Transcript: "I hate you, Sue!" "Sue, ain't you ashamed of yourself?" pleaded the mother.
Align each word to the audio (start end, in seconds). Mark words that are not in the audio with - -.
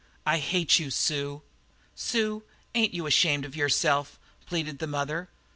"I 0.25 0.39
hate 0.39 0.79
you, 0.79 0.89
Sue!" 0.89 1.43
"Sue, 1.93 2.41
ain't 2.73 2.91
you 2.95 3.05
ashamed 3.05 3.45
of 3.45 3.55
yourself?" 3.55 4.17
pleaded 4.47 4.79
the 4.79 4.87
mother. 4.87 5.29